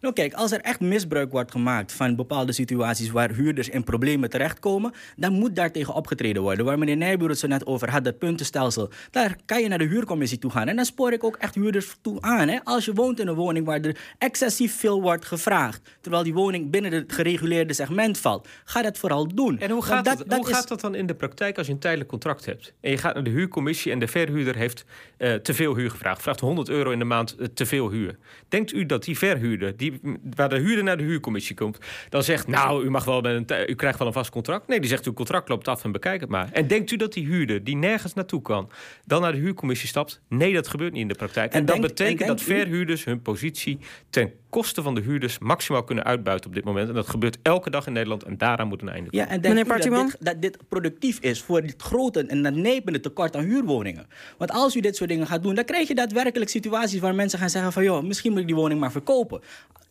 Nou 0.00 0.14
kijk, 0.14 0.32
als 0.32 0.52
er 0.52 0.60
echt 0.60 0.80
misbruik 0.80 1.30
wordt 1.30 1.50
gemaakt 1.50 1.92
van 1.92 2.16
bepaalde 2.16 2.52
situaties 2.52 3.10
waar 3.10 3.30
huurders 3.30 3.68
in 3.68 3.84
problemen 3.84 4.30
terechtkomen, 4.30 4.92
dan 5.16 5.32
moet 5.32 5.56
daar 5.56 5.72
tegen 5.72 5.94
opgetreden 5.94 6.42
worden. 6.42 6.64
Waar 6.64 6.78
meneer 6.78 6.96
Nijboer 6.96 7.28
het 7.28 7.38
zo 7.38 7.46
net 7.46 7.66
over 7.66 7.90
had, 7.90 8.04
dat 8.04 8.18
puntenstelsel, 8.18 8.90
daar 9.10 9.36
kan 9.46 9.62
je 9.62 9.68
naar 9.68 9.78
de 9.78 9.84
huurcommissie 9.84 10.38
toe 10.38 10.50
gaan. 10.50 10.68
En 10.68 10.76
dan 10.76 10.84
spoor 10.84 11.12
ik 11.12 11.24
ook 11.24 11.36
echt 11.36 11.54
huurders 11.54 11.96
toe 12.00 12.20
aan. 12.20 12.48
Hè? 12.48 12.58
Als 12.64 12.84
je 12.84 12.92
woont 12.92 13.20
in 13.20 13.28
een 13.28 13.34
woning 13.34 13.66
waar 13.66 13.80
er 13.80 13.96
excessief 14.18 14.76
veel 14.76 15.02
wordt 15.02 15.24
gevraagd, 15.24 15.98
terwijl 16.00 16.22
die 16.22 16.34
woning 16.34 16.70
binnen 16.70 16.92
het 16.92 17.12
gereguleerde 17.12 17.72
segment 17.72 18.18
valt, 18.18 18.48
ga 18.64 18.82
dat 18.82 18.98
vooral 18.98 19.34
doen. 19.34 19.58
En 19.58 19.70
hoe 19.70 19.82
gaat, 19.82 20.04
dat, 20.04 20.24
hoe 20.28 20.46
gaat 20.46 20.68
dat 20.68 20.80
dan 20.80 20.94
in 20.94 21.06
de 21.06 21.14
praktijk 21.14 21.58
als 21.58 21.66
je 21.66 21.72
een 21.72 21.78
tijdelijk 21.78 22.08
contract 22.08 22.44
hebt? 22.44 22.74
En 22.80 22.90
je 22.90 22.98
gaat 22.98 23.14
naar 23.14 23.24
de 23.24 23.30
huurcommissie 23.30 23.92
en 23.92 23.98
de 23.98 24.08
verhuurder 24.08 24.56
heeft 24.56 24.84
uh, 25.18 25.34
te 25.34 25.54
veel 25.54 25.76
huur 25.76 25.90
gevraagd, 25.90 26.22
vraagt 26.22 26.40
100 26.40 26.68
euro 26.68 26.90
in 26.90 26.98
de 26.98 27.04
maand 27.04 27.36
uh, 27.38 27.46
te 27.54 27.66
veel 27.66 27.90
huur. 27.90 28.18
Denkt 28.48 28.72
u 28.72 28.86
dat 28.86 29.04
die 29.04 29.18
verhuurder, 29.18 29.76
die 29.76 29.89
waar 30.36 30.48
de 30.48 30.58
huurder 30.58 30.84
naar 30.84 30.96
de 30.96 31.02
huurcommissie 31.02 31.56
komt, 31.56 31.78
dan 32.08 32.22
zegt, 32.22 32.46
nou, 32.46 32.84
u 32.84 32.90
mag 32.90 33.04
wel 33.04 33.20
met 33.20 33.50
een, 33.50 33.70
u 33.70 33.74
krijgt 33.74 33.98
wel 33.98 34.06
een 34.06 34.12
vast 34.12 34.30
contract. 34.30 34.68
Nee, 34.68 34.80
die 34.80 34.88
zegt, 34.88 35.06
uw 35.06 35.12
contract 35.12 35.48
loopt 35.48 35.68
af 35.68 35.84
en 35.84 35.92
bekijk 35.92 36.20
het 36.20 36.30
maar. 36.30 36.48
En 36.52 36.66
denkt 36.66 36.90
u 36.90 36.96
dat 36.96 37.12
die 37.12 37.26
huurder, 37.26 37.64
die 37.64 37.76
nergens 37.76 38.14
naartoe 38.14 38.42
kan, 38.42 38.70
dan 39.06 39.22
naar 39.22 39.32
de 39.32 39.38
huurcommissie 39.38 39.88
stapt? 39.88 40.20
Nee, 40.28 40.54
dat 40.54 40.68
gebeurt 40.68 40.92
niet 40.92 41.02
in 41.02 41.08
de 41.08 41.14
praktijk. 41.14 41.52
En, 41.52 41.58
en 41.58 41.66
dat 41.66 41.80
betekent 41.80 42.28
dat 42.28 42.42
verhuurders 42.42 43.04
hun 43.04 43.22
positie 43.22 43.78
ten 44.10 44.32
kosten 44.50 44.82
van 44.82 44.94
de 44.94 45.00
huurders 45.00 45.38
maximaal 45.38 45.84
kunnen 45.84 46.04
uitbuiten 46.04 46.48
op 46.48 46.54
dit 46.54 46.64
moment. 46.64 46.88
En 46.88 46.94
dat 46.94 47.08
gebeurt 47.08 47.38
elke 47.42 47.70
dag 47.70 47.86
in 47.86 47.92
Nederland 47.92 48.22
en 48.22 48.38
daaraan 48.38 48.68
moet 48.68 48.82
een 48.82 48.88
einde 48.88 49.10
komen. 49.10 49.26
Ja, 49.26 49.32
en 49.32 49.40
denk 49.40 49.68
dat 49.68 49.82
dit, 49.82 50.16
dat 50.20 50.42
dit 50.42 50.58
productief 50.68 51.18
is 51.18 51.42
voor 51.42 51.62
dit 51.62 51.82
grote 51.82 52.26
en 52.26 52.40
nadnemende 52.40 53.00
tekort 53.00 53.36
aan 53.36 53.44
huurwoningen. 53.44 54.06
Want 54.38 54.50
als 54.50 54.76
u 54.76 54.80
dit 54.80 54.96
soort 54.96 55.10
dingen 55.10 55.26
gaat 55.26 55.42
doen, 55.42 55.54
dan 55.54 55.64
krijg 55.64 55.88
je 55.88 55.94
daadwerkelijk 55.94 56.50
situaties 56.50 57.00
waar 57.00 57.14
mensen 57.14 57.38
gaan 57.38 57.50
zeggen 57.50 57.72
van 57.72 57.82
joh, 57.82 58.02
misschien 58.02 58.30
moet 58.30 58.40
ik 58.40 58.46
die 58.46 58.56
woning 58.56 58.80
maar 58.80 58.92
verkopen. 58.92 59.40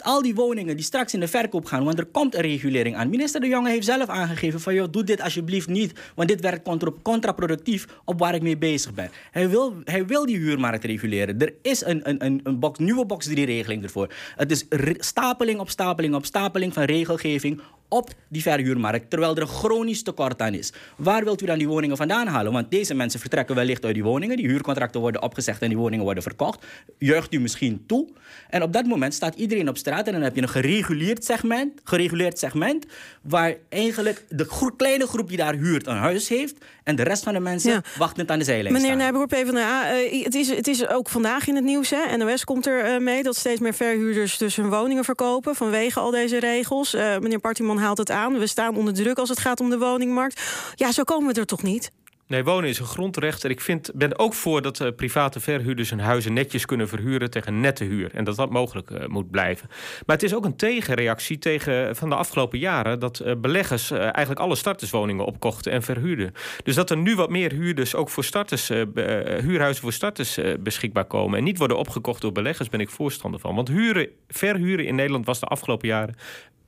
Al 0.03 0.21
die 0.21 0.35
woningen 0.35 0.75
die 0.75 0.85
straks 0.85 1.13
in 1.13 1.19
de 1.19 1.27
verkoop 1.27 1.65
gaan, 1.65 1.83
want 1.83 1.99
er 1.99 2.05
komt 2.05 2.35
een 2.35 2.41
regulering 2.41 2.95
aan. 2.95 3.09
Minister 3.09 3.41
De 3.41 3.47
Jonge 3.47 3.69
heeft 3.69 3.85
zelf 3.85 4.07
aangegeven 4.07 4.59
van 4.59 4.73
joh, 4.73 4.87
doe 4.91 5.03
dit 5.03 5.21
alsjeblieft 5.21 5.67
niet, 5.67 5.99
want 6.15 6.29
dit 6.29 6.41
werkt 6.41 6.63
contra 6.63 6.91
contraproductief 7.01 7.87
op 8.05 8.19
waar 8.19 8.35
ik 8.35 8.41
mee 8.41 8.57
bezig 8.57 8.93
ben. 8.93 9.09
Hij 9.31 9.49
wil, 9.49 9.75
hij 9.83 10.05
wil 10.05 10.25
die 10.25 10.37
huurmarkt 10.37 10.83
reguleren. 10.83 11.39
Er 11.39 11.53
is 11.61 11.85
een, 11.85 12.09
een, 12.09 12.25
een, 12.25 12.39
een 12.43 12.59
box, 12.59 12.79
nieuwe 12.79 13.05
box 13.05 13.25
3 13.25 13.45
regeling 13.45 13.83
ervoor. 13.83 14.13
Het 14.35 14.51
is 14.51 14.65
stapeling 14.97 15.59
op 15.59 15.69
stapeling 15.69 16.15
op 16.15 16.25
stapeling 16.25 16.73
van 16.73 16.83
regelgeving 16.83 17.61
op 17.89 18.09
die 18.27 18.41
verhuurmarkt, 18.41 19.09
terwijl 19.09 19.35
er 19.35 19.41
een 19.41 19.47
chronisch 19.47 20.03
tekort 20.03 20.41
aan 20.41 20.53
is. 20.53 20.73
Waar 20.95 21.23
wilt 21.23 21.41
u 21.41 21.45
dan 21.45 21.57
die 21.57 21.67
woningen 21.67 21.97
vandaan 21.97 22.27
halen? 22.27 22.51
Want 22.51 22.71
deze 22.71 22.93
mensen 22.93 23.19
vertrekken 23.19 23.55
wellicht 23.55 23.85
uit 23.85 23.93
die 23.93 24.03
woningen, 24.03 24.37
die 24.37 24.47
huurcontracten 24.47 25.01
worden 25.01 25.21
opgezegd 25.21 25.61
en 25.61 25.69
die 25.69 25.77
woningen 25.77 26.05
worden 26.05 26.23
verkocht. 26.23 26.65
Juicht 26.97 27.33
u 27.33 27.39
misschien 27.39 27.83
toe? 27.85 28.07
En 28.49 28.63
op 28.63 28.73
dat 28.73 28.85
moment 28.85 29.13
staat 29.13 29.35
iedereen 29.35 29.69
op 29.69 29.77
straat 29.77 30.07
en 30.07 30.13
dan 30.13 30.21
heb 30.21 30.35
je 30.35 30.41
een 30.41 30.49
gereguleerd 30.49 31.23
segment, 31.25 31.81
gereguleerd 31.83 32.39
segment 32.39 32.85
waar 33.21 33.55
eigenlijk 33.69 34.25
de 34.29 34.71
kleine 34.77 35.07
groep 35.07 35.27
die 35.27 35.37
daar 35.37 35.55
huurt 35.55 35.87
een 35.87 35.95
huis 35.95 36.27
heeft 36.27 36.55
en 36.89 36.95
de 36.95 37.03
rest 37.03 37.23
van 37.23 37.33
de 37.33 37.39
mensen 37.39 37.71
ja. 37.71 37.81
wachtend 37.97 38.31
aan 38.31 38.39
de 38.39 38.45
zijlijn 38.45 38.73
Meneer 38.73 38.95
Nijboer, 38.95 39.27
PvdA, 39.27 39.93
uh, 39.93 40.23
het, 40.23 40.35
is, 40.35 40.49
het 40.49 40.67
is 40.67 40.87
ook 40.87 41.09
vandaag 41.09 41.47
in 41.47 41.55
het 41.55 41.63
nieuws, 41.63 41.89
hè? 41.89 42.17
NOS 42.17 42.43
komt 42.43 42.65
er 42.65 42.93
uh, 42.93 42.99
mee 42.99 43.23
dat 43.23 43.35
steeds 43.35 43.59
meer 43.59 43.73
verhuurders 43.73 44.37
dus 44.37 44.55
hun 44.55 44.69
woningen 44.69 45.03
verkopen 45.03 45.55
vanwege 45.55 45.99
al 45.99 46.11
deze 46.11 46.39
regels. 46.39 46.95
Uh, 46.95 47.17
meneer 47.17 47.39
Partiman 47.39 47.77
haalt 47.77 47.97
het 47.97 48.11
aan. 48.11 48.39
We 48.39 48.47
staan 48.47 48.75
onder 48.75 48.93
druk 48.93 49.17
als 49.17 49.29
het 49.29 49.39
gaat 49.39 49.59
om 49.59 49.69
de 49.69 49.77
woningmarkt. 49.77 50.41
Ja, 50.75 50.91
zo 50.91 51.03
komen 51.03 51.33
we 51.33 51.39
er 51.39 51.45
toch 51.45 51.63
niet? 51.63 51.91
Nee, 52.29 52.43
wonen 52.43 52.69
is 52.69 52.79
een 52.79 52.85
grondrecht. 52.85 53.43
En 53.43 53.49
ik 53.49 53.61
vind, 53.61 53.91
ben 53.95 54.19
ook 54.19 54.33
voor 54.33 54.61
dat 54.61 54.79
uh, 54.79 54.87
private 54.95 55.39
verhuurders 55.39 55.89
hun 55.89 55.99
huizen 55.99 56.33
netjes 56.33 56.65
kunnen 56.65 56.87
verhuren 56.87 57.29
tegen 57.29 57.59
nette 57.59 57.83
huur. 57.83 58.11
En 58.13 58.23
dat 58.23 58.35
dat 58.35 58.49
mogelijk 58.49 58.89
uh, 58.89 59.05
moet 59.05 59.31
blijven. 59.31 59.67
Maar 60.05 60.15
het 60.15 60.23
is 60.23 60.33
ook 60.33 60.45
een 60.45 60.55
tegenreactie 60.55 61.37
tegen 61.37 61.95
van 61.95 62.09
de 62.09 62.15
afgelopen 62.15 62.59
jaren 62.59 62.99
dat 62.99 63.23
beleggers 63.37 63.91
eigenlijk 63.91 64.39
alle 64.39 64.55
starterswoningen 64.55 65.25
opkochten 65.25 65.71
en 65.71 65.83
verhuurden. 65.83 66.33
Dus 66.63 66.75
dat 66.75 66.89
er 66.89 66.97
nu 66.97 67.15
wat 67.15 67.29
meer 67.29 67.51
huurders 67.51 67.95
ook 67.95 68.09
voor 68.09 68.23
starters, 68.23 68.67
huurhuizen 68.67 69.81
voor 69.81 69.93
starters 69.93 70.39
beschikbaar 70.59 71.05
komen. 71.05 71.37
En 71.37 71.43
niet 71.43 71.57
worden 71.57 71.77
opgekocht 71.77 72.21
door 72.21 72.31
beleggers, 72.31 72.69
ben 72.69 72.79
ik 72.79 72.89
voorstander 72.89 73.39
van. 73.39 73.55
Want 73.55 73.67
huren, 73.67 74.09
verhuren 74.27 74.85
in 74.85 74.95
Nederland 74.95 75.25
was 75.25 75.39
de 75.39 75.45
afgelopen 75.45 75.87
jaren 75.87 76.15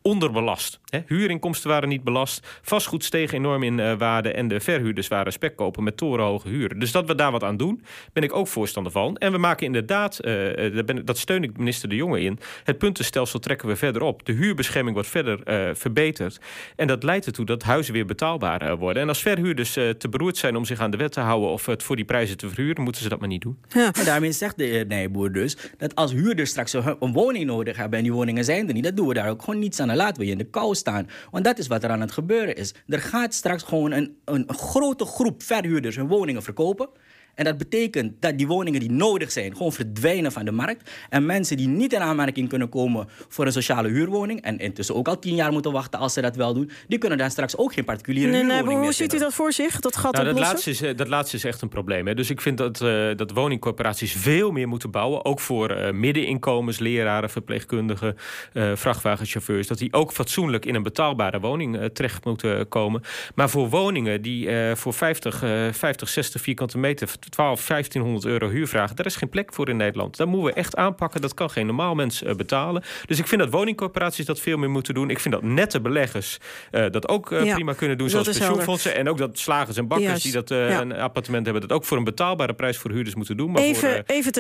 onderbelast. 0.02 0.80
Huurinkomsten 1.06 1.70
waren 1.70 1.90
niet 1.90 2.04
belast. 2.04 2.60
Vastgoed 2.62 3.04
steeg 3.04 3.32
enorm 3.32 3.64
in 3.64 3.78
uh, 3.78 3.94
waarde. 3.98 4.32
En 4.32 4.48
de 4.48 4.60
verhuurders 4.60 5.08
waren 5.08 5.32
spekkopen 5.32 5.84
met 5.84 5.98
torenhoge 5.98 6.48
huren. 6.48 6.80
Dus 6.80 6.92
dat 6.92 7.08
we 7.08 7.16
daar 7.16 7.32
wat 7.32 7.44
aan 7.44 7.58
doen, 7.58 7.84
ben 8.14 8.24
ik 8.24 8.36
ook 8.36 8.48
voorstander 8.48 8.92
van. 8.92 9.18
En 9.18 9.32
we 9.32 9.38
maken 9.38 9.66
inderdaad, 9.66 10.20
uh, 10.26 10.84
ben, 10.84 11.06
dat 11.06 11.18
steun 11.18 11.44
ik 11.44 11.58
minister 11.58 11.90
De 11.90 11.96
Jonge 11.96 12.22
in. 12.22 12.40
Het 12.64 12.78
puntenstelsel 12.78 13.40
trekken 13.40 13.68
we 13.68 13.76
verder 13.76 14.02
op. 14.02 14.26
De 14.26 14.32
huurbescherming 14.32 14.94
wordt 14.94 15.10
verder 15.10 15.40
verbeterd. 15.76 16.40
En 16.76 16.88
dat 16.88 17.04
leidt 17.04 17.26
ertoe 17.26 17.46
dat 17.46 17.64
huizen 17.64 17.94
weer 17.94 18.06
betaalbaar 18.06 18.78
worden. 18.78 19.02
En 19.02 19.08
als 19.08 19.22
verhuurders 19.22 19.74
te 19.74 20.10
beroerd 20.10 20.38
zijn 20.38 20.56
om 20.56 20.66
zich 20.66 20.80
aan 20.80 20.92
de 20.92 20.98
wet 20.98 21.12
te 21.12 21.20
houden. 21.20 21.50
of 21.50 21.66
het 21.66 21.84
voor 21.84 21.96
die 21.96 22.06
prijzen 22.06 22.38
te 22.38 22.50
verhuren, 22.50 22.84
moeten 22.84 23.02
ze 23.02 23.10
dat 23.10 23.20
maar 23.20 23.28
niet 23.28 23.42
doen. 23.42 23.58
Ja. 23.70 23.92
Daarmee 24.06 24.32
zegt 24.32 24.58
de 24.58 24.64
heer 24.64 24.86
Nijboer 24.86 25.32
dus. 25.32 25.58
dat 25.78 25.96
als 25.96 26.12
huurders 26.12 26.50
straks 26.50 26.74
een 26.74 27.14
woning 27.14 27.46
nodig 27.46 27.78
hebben. 27.78 27.98
en 27.98 28.04
die 28.04 28.14
woningen 28.14 28.46
zijn 28.46 28.68
er 28.68 28.74
niet. 28.74 28.84
dat 28.84 28.96
doen 28.96 29.08
we 29.08 29.14
daar 29.14 29.30
ook 29.30 29.44
gewoon 29.44 29.60
niets 29.60 29.80
aan 29.80 29.91
laten 29.96 30.20
we 30.20 30.26
je 30.26 30.32
in 30.32 30.38
de 30.38 30.50
kou 30.50 30.76
staan. 30.76 31.10
Want 31.32 31.44
dat 31.44 31.58
is 31.58 31.68
wat 31.68 31.84
er 31.84 31.90
aan 31.90 32.02
het 32.02 32.12
gebeuren 32.12 32.56
is. 32.56 32.74
Er 32.88 33.02
gaat 33.02 33.34
straks 33.34 33.64
gewoon 33.64 33.92
een, 33.92 34.18
een 34.26 34.54
grote 34.54 35.06
groep 35.06 35.44
verhuurders 35.44 35.96
hun 35.96 36.08
woningen 36.08 36.44
verkopen. 36.44 36.90
En 37.36 37.44
dat 37.44 37.58
betekent 37.58 38.22
dat 38.22 38.38
die 38.38 38.48
woningen 38.48 38.80
die 38.80 38.92
nodig 38.92 39.32
zijn 39.32 39.56
gewoon 39.56 39.74
verdwijnen 39.74 40.32
van 40.32 40.46
de 40.46 40.52
markt. 40.52 40.90
En 41.10 41.26
mensen 41.26 41.58
die 41.58 41.68
niet 41.68 41.94
in 41.94 42.00
aanmerking 42.00 42.50
kunnen 42.50 42.70
komen 42.70 43.08
voor 43.28 43.46
een 43.46 43.52
sociale 43.52 43.88
huurwoning. 43.88 44.42
en 44.42 44.60
intussen 44.60 44.96
ook 44.96 45.08
al 45.08 45.20
tien 45.20 45.36
jaar 45.36 45.52
moeten 45.52 45.72
wachten 45.72 46.00
als 46.00 46.14
ze 46.14 46.22
dat 46.22 46.36
wel 46.36 46.54
doen. 46.54 46.72
die 46.88 46.98
kunnen 46.98 47.18
dan 47.18 47.32
straks 47.32 47.58
ook 47.58 47.74
geen 47.74 47.86
particuliere 47.86 48.32
nee, 48.32 48.42
huurwoning 48.42 48.68
nee, 48.68 48.76
meer 48.76 48.84
Hoe 48.84 48.94
ziet 48.94 49.14
u 49.14 49.18
dat 49.18 49.34
voor 49.34 49.54
zich? 49.54 49.80
Dat 49.80 49.96
gaat 49.96 50.14
nou, 50.14 50.26
dat, 50.26 50.40
laatste 50.40 50.70
is, 50.70 50.82
eh, 50.82 50.96
dat 50.96 51.08
laatste 51.08 51.36
is 51.36 51.44
echt 51.44 51.62
een 51.62 51.70
probleem. 51.70 52.08
Hè. 52.08 52.14
Dus 52.14 52.30
ik 52.30 52.42
vind 52.42 52.58
dat, 52.58 52.82
uh, 52.82 53.16
dat 53.16 53.32
woningcorporaties 53.32 54.14
veel 54.14 54.52
meer 54.52 54.68
moeten 54.68 54.92
bouwen. 54.92 55.26
Ook 55.26 55.40
voor 55.40 55.78
uh, 55.78 55.92
middeninkomens, 55.92 56.80
leraren, 56.80 57.30
verpleegkundigen, 57.30 58.18
uh, 58.54 58.72
vrachtwagenchauffeurs. 58.76 59.68
Dat 59.68 59.78
die 59.78 59.94
ook 59.94 60.12
fatsoenlijk 60.12 60.66
in 60.66 60.76
een 60.76 60.84
betaalbare 60.84 61.40
woning 61.40 61.90
terecht 61.94 62.26
moeten 62.26 62.68
komen. 62.68 63.02
Maar 63.36 63.50
voor 63.50 63.70
woningen 63.70 64.22
die 64.22 64.50
voor 64.76 64.94
50, 64.94 65.38
50, 65.72 66.10
60 66.10 66.42
vierkante 66.42 66.78
meter 66.78 67.08
12, 67.30 67.68
1500 67.68 68.26
euro 68.26 68.50
huur 68.50 68.68
vragen. 68.68 68.96
Daar 68.96 69.06
is 69.06 69.16
geen 69.16 69.30
plek 69.30 69.54
voor 69.54 69.70
in 69.70 69.78
Nederland. 69.78 70.18
Dat 70.18 70.28
moeten 70.28 70.48
we 70.48 70.54
echt 70.54 70.76
aanpakken. 70.76 71.22
Dat 71.22 71.34
kan 71.34 71.50
geen 71.50 71.66
normaal 71.66 71.96
mens 71.96 72.24
uh, 72.24 72.34
betalen. 72.34 72.84
Dus 73.06 73.20
ik 73.20 73.28
vind 73.28 73.42
dat 73.42 73.52
woningcorporaties 73.52 74.26
dat 74.26 74.40
veel 74.40 74.58
meer 74.58 74.70
moeten 74.70 74.94
doen. 74.94 75.10
Ik 75.10 75.20
vind 75.20 75.34
dat 75.34 75.44
nette 75.44 75.82
beleggers 75.82 76.38
uh, 76.72 76.86
dat 76.90 77.08
ook 77.08 77.30
ja, 77.30 77.54
prima 77.54 77.74
kunnen 77.74 77.98
doen. 77.98 78.10
Zoals 78.10 78.28
pensioenfondsen. 78.28 78.96
En 78.96 79.10
ook 79.10 79.18
dat 79.18 79.40
slagers 79.40 79.78
en 79.78 79.88
bakkers 79.88 80.24
die 80.24 80.32
dat 80.32 80.50
ja. 80.50 80.82
een 80.82 80.96
appartement 80.96 81.46
hebben... 81.46 81.68
dat 81.68 81.78
ook 81.78 81.86
voor 81.86 81.98
een 81.98 82.04
betaalbare 82.04 82.54
prijs 82.54 82.78
voor 82.78 82.92
huurders 82.92 83.16
moeten 83.16 83.38
doen. 83.38 83.52
Maar 83.52 83.62
even, 83.62 83.90
voor 83.90 84.16
even 84.16 84.32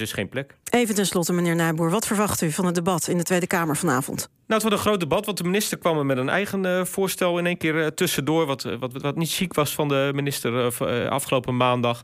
is 0.00 0.12
geen 0.12 0.28
plek. 0.28 0.56
Even 0.70 0.94
tenslotte, 0.94 1.32
meneer 1.32 1.54
Nijboer. 1.54 1.90
Wat 1.90 2.06
verwacht 2.06 2.42
u 2.42 2.50
van 2.50 2.66
het 2.66 2.74
debat 2.74 3.08
in 3.08 3.16
de 3.18 3.22
Tweede 3.22 3.46
Kamer 3.46 3.76
vanavond? 3.76 4.28
Nou, 4.46 4.60
het 4.60 4.62
wordt 4.62 4.76
een 4.76 4.90
groot 4.90 5.00
debat, 5.00 5.26
want 5.26 5.38
de 5.38 5.44
minister 5.44 5.78
kwam 5.78 5.98
er 5.98 6.06
met 6.06 6.16
een 6.16 6.28
eigen 6.28 6.64
uh, 6.64 6.84
voorstel 6.84 7.38
in 7.38 7.46
één 7.46 7.56
keer 7.56 7.74
uh, 7.74 7.86
tussendoor. 7.86 8.46
Wat, 8.46 8.62
wat, 8.62 8.92
wat, 8.92 9.16
niet 9.16 9.32
chic 9.32 9.54
was 9.54 9.74
van 9.74 9.88
de 9.88 10.10
minister 10.14 10.72
uh, 10.82 11.08
afgelopen 11.08 11.56
maandag. 11.56 12.02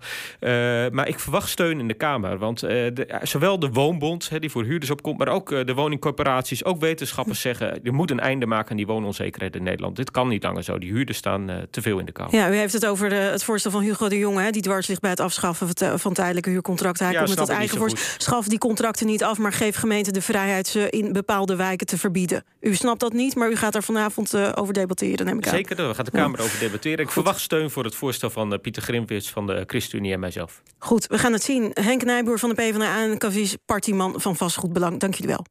Maar 0.91 1.09
ik 1.09 1.21
verwacht 1.21 1.49
steun 1.49 1.81
in 1.81 1.89
de 1.89 1.95
Kamer. 1.95 2.39
Want 2.39 2.61
de, 2.61 3.19
zowel 3.23 3.59
de 3.59 3.69
Woonbond, 3.69 4.31
die 4.41 4.51
voor 4.51 4.65
huurders 4.65 4.91
opkomt, 4.91 5.19
maar 5.19 5.29
ook 5.29 5.49
de 5.49 5.75
woningcorporaties, 5.75 6.65
ook 6.65 6.81
wetenschappers 6.81 7.41
zeggen: 7.41 7.85
er 7.85 7.95
moet 7.95 8.11
een 8.11 8.21
einde 8.21 8.47
maken 8.47 8.71
aan 8.71 8.77
die 8.77 8.87
woononzekerheid 8.87 9.57
in 9.57 9.63
Nederland. 9.63 9.97
Dit 9.97 10.11
kan 10.11 10.29
niet 10.29 10.43
langer 10.43 10.63
zo. 10.63 10.79
Die 10.79 10.93
huurders 10.93 11.19
staan 11.19 11.67
te 11.71 11.83
veel 11.83 11.99
in 11.99 12.07
de 12.07 12.13
Kamer. 12.13 12.35
Ja, 12.35 12.51
u 12.51 12.57
heeft 12.57 12.73
het 12.73 12.87
over 12.87 13.09
de, 13.09 13.15
het 13.15 13.45
voorstel 13.45 13.71
van 13.71 13.83
Hugo 13.83 14.09
de 14.09 14.19
Jonge, 14.19 14.43
hè, 14.43 14.51
die 14.51 14.63
dwars 14.63 14.87
ligt 14.87 15.01
bij 15.01 15.11
het 15.11 15.21
afschaffen 15.21 15.69
van 15.99 16.13
tijdelijke 16.13 16.51
huurcontracten. 16.51 17.05
Hij 17.05 17.15
ja, 17.15 17.21
komt 17.21 17.37
met 17.37 17.47
dat 17.47 17.57
eigen 17.57 17.79
voorstel. 17.79 18.05
Schaf 18.19 18.49
die 18.49 18.59
contracten 18.59 19.07
niet 19.07 19.25
af, 19.25 19.39
maar 19.39 19.53
geef 19.53 19.77
gemeenten 19.77 20.13
de 20.13 20.23
vrijheid 20.23 20.67
ze 20.67 20.91
in 20.91 21.13
bepaalde 21.13 21.57
wijken 21.57 21.87
te 21.87 21.99
verbieden. 21.99 22.45
U 22.61 22.75
snapt 22.75 23.01
dat 23.01 23.13
niet, 23.13 23.35
maar 23.35 23.51
u 23.51 23.57
gaat 23.57 23.75
er 23.75 23.83
vanavond 23.83 24.35
uh, 24.35 24.53
over 24.55 24.75
debatteren, 24.75 25.27
neem 25.27 25.39
ik 25.39 25.47
aan. 25.47 25.55
Zeker, 25.55 25.77
daar 25.77 25.95
gaat 25.95 26.05
de 26.05 26.11
Kamer 26.11 26.39
ja. 26.39 26.45
over 26.45 26.59
debatteren. 26.59 26.99
Ik 26.99 27.05
Goed. 27.05 27.13
verwacht 27.13 27.41
steun 27.41 27.71
voor 27.71 27.85
het 27.85 27.95
voorstel 27.95 28.31
van 28.31 28.53
uh, 28.53 28.59
Pieter 28.59 28.83
Grimwits 28.83 29.31
van 29.31 29.47
de 29.47 29.65
ChristenUnie 29.67 29.98
en 30.13 30.21
mijzelf. 30.21 30.63
Goed, 30.79 31.07
we 31.07 31.19
gaan 31.19 31.33
het 31.33 31.43
zien. 31.43 31.71
Henk 31.73 32.05
Nijboer 32.05 32.39
van 32.39 32.49
de 32.49 32.55
PvdA 32.55 33.03
en 33.03 33.19
Partiman 33.65 34.21
van 34.21 34.37
Vastgoedbelang. 34.37 35.01
Dank 35.01 35.15
jullie 35.15 35.31
wel. 35.31 35.47